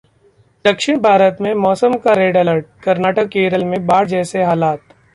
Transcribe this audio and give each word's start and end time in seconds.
दक्षिण 0.65 0.99
भारत 1.01 1.37
में 1.41 1.53
मौसम 1.55 1.93
का 1.97 2.13
रेड 2.13 2.37
अलर्ट, 2.37 2.65
कर्नाटक-केरल 2.83 3.65
में 3.65 3.85
बाढ़ 3.87 4.07
जैसे 4.07 4.43
हालात 4.43 4.93